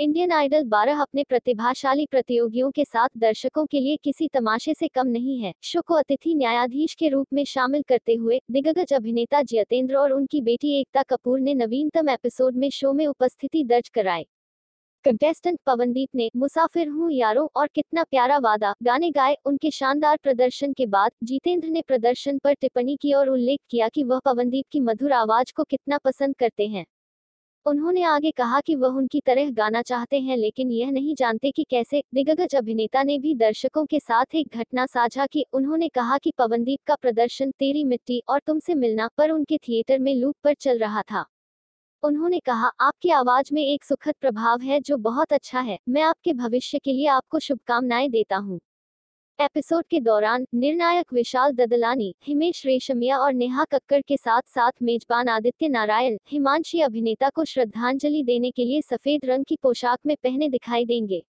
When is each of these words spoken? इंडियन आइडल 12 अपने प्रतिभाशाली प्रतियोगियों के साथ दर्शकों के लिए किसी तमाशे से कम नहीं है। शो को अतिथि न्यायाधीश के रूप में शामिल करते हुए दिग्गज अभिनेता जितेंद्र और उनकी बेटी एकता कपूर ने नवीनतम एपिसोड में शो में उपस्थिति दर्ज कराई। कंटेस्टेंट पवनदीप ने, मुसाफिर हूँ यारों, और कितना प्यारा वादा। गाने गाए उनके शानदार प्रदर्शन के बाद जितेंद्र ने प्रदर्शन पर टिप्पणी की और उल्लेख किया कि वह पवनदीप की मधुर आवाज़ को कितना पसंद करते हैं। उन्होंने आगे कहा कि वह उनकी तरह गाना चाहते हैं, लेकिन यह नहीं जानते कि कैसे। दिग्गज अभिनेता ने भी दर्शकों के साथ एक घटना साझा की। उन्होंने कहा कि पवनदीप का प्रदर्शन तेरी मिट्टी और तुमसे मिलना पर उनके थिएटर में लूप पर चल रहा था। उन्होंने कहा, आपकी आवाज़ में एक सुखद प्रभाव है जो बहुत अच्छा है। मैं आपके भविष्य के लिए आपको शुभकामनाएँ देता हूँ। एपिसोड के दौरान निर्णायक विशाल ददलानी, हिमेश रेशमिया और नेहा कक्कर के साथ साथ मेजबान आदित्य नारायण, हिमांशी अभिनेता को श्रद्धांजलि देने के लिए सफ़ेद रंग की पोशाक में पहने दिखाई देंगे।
इंडियन 0.00 0.32
आइडल 0.32 0.62
12 0.64 1.00
अपने 1.00 1.24
प्रतिभाशाली 1.24 2.06
प्रतियोगियों 2.06 2.70
के 2.70 2.84
साथ 2.84 3.08
दर्शकों 3.16 3.66
के 3.66 3.80
लिए 3.80 3.96
किसी 3.96 4.28
तमाशे 4.28 4.74
से 4.74 4.88
कम 4.88 5.06
नहीं 5.06 5.38
है। 5.40 5.52
शो 5.62 5.80
को 5.80 5.94
अतिथि 5.94 6.34
न्यायाधीश 6.34 6.94
के 6.94 7.08
रूप 7.08 7.26
में 7.32 7.44
शामिल 7.44 7.82
करते 7.82 8.14
हुए 8.14 8.40
दिग्गज 8.50 8.92
अभिनेता 8.92 9.42
जितेंद्र 9.42 9.96
और 9.96 10.12
उनकी 10.12 10.40
बेटी 10.40 10.80
एकता 10.80 11.02
कपूर 11.02 11.40
ने 11.40 11.54
नवीनतम 11.54 12.08
एपिसोड 12.08 12.56
में 12.56 12.70
शो 12.70 12.92
में 12.92 13.06
उपस्थिति 13.06 13.64
दर्ज 13.64 13.88
कराई। 13.88 14.24
कंटेस्टेंट 15.04 15.58
पवनदीप 15.66 16.08
ने, 16.14 16.30
मुसाफिर 16.36 16.88
हूँ 16.88 17.12
यारों, 17.12 17.48
और 17.56 17.66
कितना 17.66 18.02
प्यारा 18.02 18.38
वादा। 18.38 18.74
गाने 18.82 19.10
गाए 19.10 19.36
उनके 19.46 19.70
शानदार 19.70 20.16
प्रदर्शन 20.22 20.72
के 20.72 20.86
बाद 20.86 21.10
जितेंद्र 21.24 21.68
ने 21.68 21.82
प्रदर्शन 21.82 22.38
पर 22.38 22.54
टिप्पणी 22.54 22.96
की 22.96 23.12
और 23.12 23.28
उल्लेख 23.28 23.60
किया 23.70 23.88
कि 23.88 24.04
वह 24.04 24.18
पवनदीप 24.18 24.64
की 24.72 24.80
मधुर 24.80 25.12
आवाज़ 25.12 25.52
को 25.56 25.64
कितना 25.64 25.98
पसंद 25.98 26.36
करते 26.36 26.66
हैं। 26.66 26.86
उन्होंने 27.66 28.02
आगे 28.02 28.30
कहा 28.30 28.60
कि 28.60 28.74
वह 28.76 28.96
उनकी 28.96 29.20
तरह 29.20 29.50
गाना 29.50 29.80
चाहते 29.82 30.18
हैं, 30.20 30.36
लेकिन 30.36 30.70
यह 30.70 30.90
नहीं 30.90 31.14
जानते 31.14 31.50
कि 31.50 31.64
कैसे। 31.64 32.02
दिग्गज 32.14 32.54
अभिनेता 32.56 33.02
ने 33.02 33.18
भी 33.18 33.34
दर्शकों 33.34 33.84
के 33.86 34.00
साथ 34.00 34.34
एक 34.34 34.56
घटना 34.56 34.86
साझा 34.86 35.26
की। 35.26 35.44
उन्होंने 35.52 35.88
कहा 35.88 36.18
कि 36.18 36.32
पवनदीप 36.38 36.80
का 36.86 36.94
प्रदर्शन 36.94 37.50
तेरी 37.50 37.84
मिट्टी 37.84 38.22
और 38.28 38.40
तुमसे 38.46 38.74
मिलना 38.74 39.08
पर 39.18 39.30
उनके 39.30 39.58
थिएटर 39.58 39.98
में 39.98 40.14
लूप 40.14 40.36
पर 40.44 40.54
चल 40.54 40.78
रहा 40.78 41.02
था। 41.02 41.24
उन्होंने 42.02 42.40
कहा, 42.40 42.72
आपकी 42.80 43.10
आवाज़ 43.12 43.54
में 43.54 43.62
एक 43.64 43.84
सुखद 43.84 44.14
प्रभाव 44.20 44.62
है 44.62 44.80
जो 44.80 44.96
बहुत 45.00 45.32
अच्छा 45.32 45.60
है। 45.60 45.78
मैं 45.88 46.02
आपके 46.02 46.32
भविष्य 46.34 46.78
के 46.78 46.92
लिए 46.92 47.06
आपको 47.10 47.38
शुभकामनाएँ 47.40 48.08
देता 48.10 48.36
हूँ। 48.38 48.60
एपिसोड 49.40 49.84
के 49.90 50.00
दौरान 50.00 50.44
निर्णायक 50.54 51.12
विशाल 51.12 51.52
ददलानी, 51.52 52.14
हिमेश 52.24 52.66
रेशमिया 52.66 53.18
और 53.18 53.32
नेहा 53.32 53.64
कक्कर 53.64 54.00
के 54.00 54.16
साथ 54.16 54.42
साथ 54.46 54.72
मेजबान 54.82 55.28
आदित्य 55.28 55.68
नारायण, 55.68 56.18
हिमांशी 56.28 56.80
अभिनेता 56.80 57.28
को 57.28 57.44
श्रद्धांजलि 57.44 58.22
देने 58.22 58.50
के 58.50 58.64
लिए 58.64 58.82
सफ़ेद 58.82 59.24
रंग 59.24 59.44
की 59.44 59.56
पोशाक 59.62 59.98
में 60.06 60.16
पहने 60.22 60.48
दिखाई 60.48 60.84
देंगे। 60.84 61.22